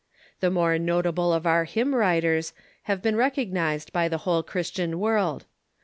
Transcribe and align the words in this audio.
The 0.39 0.49
more 0.49 0.79
notable 0.79 1.31
of 1.31 1.45
our 1.45 1.65
hymn 1.65 1.93
writers 1.93 2.53
have 2.85 3.03
been 3.03 3.15
recognized 3.15 3.93
by 3.93 4.07
the 4.07 4.17
whole 4.25 4.41
Christian 4.41 4.97
world. 4.99 5.45